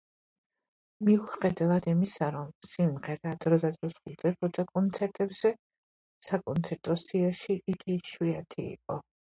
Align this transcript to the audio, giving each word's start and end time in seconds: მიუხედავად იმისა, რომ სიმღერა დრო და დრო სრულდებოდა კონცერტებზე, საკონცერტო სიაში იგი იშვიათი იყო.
მიუხედავად 1.09 1.87
იმისა, 1.91 2.29
რომ 2.37 2.49
სიმღერა 2.69 3.35
დრო 3.45 3.61
და 3.67 3.73
დრო 3.77 3.91
სრულდებოდა 3.93 4.67
კონცერტებზე, 4.73 5.55
საკონცერტო 6.31 7.01
სიაში 7.07 7.63
იგი 7.77 8.01
იშვიათი 8.03 8.69
იყო. 8.77 9.05